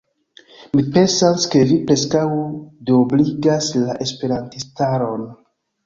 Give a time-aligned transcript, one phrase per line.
[0.79, 2.23] Mi pensas, ke vi preskaŭ
[2.91, 5.33] duobligas la esperantistaron.